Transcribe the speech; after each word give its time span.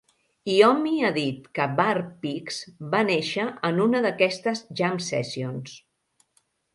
Iommi 0.51 0.91
ha 1.01 1.09
dit 1.17 1.43
que 1.57 1.67
"War 1.79 1.99
Pigs" 2.23 2.57
va 2.95 3.01
néixer 3.09 3.45
en 3.69 3.81
una 3.85 4.01
d'aquestes 4.07 4.63
jam-sessions. 4.81 5.77